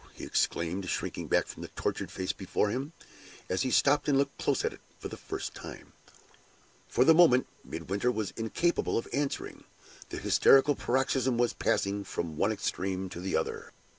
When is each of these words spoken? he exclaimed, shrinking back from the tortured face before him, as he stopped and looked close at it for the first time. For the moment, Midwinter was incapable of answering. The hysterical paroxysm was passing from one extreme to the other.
he 0.15 0.23
exclaimed, 0.23 0.89
shrinking 0.89 1.27
back 1.27 1.45
from 1.45 1.61
the 1.61 1.67
tortured 1.67 2.09
face 2.09 2.33
before 2.33 2.69
him, 2.71 2.91
as 3.47 3.61
he 3.61 3.69
stopped 3.69 4.09
and 4.09 4.17
looked 4.17 4.35
close 4.39 4.65
at 4.65 4.73
it 4.73 4.81
for 4.97 5.09
the 5.09 5.15
first 5.15 5.53
time. 5.53 5.93
For 6.87 7.05
the 7.05 7.13
moment, 7.13 7.45
Midwinter 7.63 8.11
was 8.11 8.31
incapable 8.35 8.97
of 8.97 9.07
answering. 9.13 9.63
The 10.09 10.17
hysterical 10.17 10.73
paroxysm 10.73 11.37
was 11.37 11.53
passing 11.53 12.03
from 12.03 12.35
one 12.35 12.51
extreme 12.51 13.09
to 13.09 13.19
the 13.19 13.35
other. 13.37 13.73